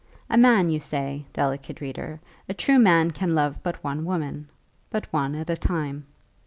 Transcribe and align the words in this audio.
A 0.31 0.35
man, 0.35 0.71
you 0.71 0.79
say, 0.79 1.25
delicate 1.31 1.79
reader, 1.79 2.19
a 2.49 2.55
true 2.55 2.79
man 2.79 3.11
can 3.11 3.35
love 3.35 3.61
but 3.61 3.83
one 3.83 4.03
woman, 4.03 4.49
but 4.89 5.05
one 5.13 5.35
at 5.35 5.51
a 5.51 5.55
time. 5.55 6.07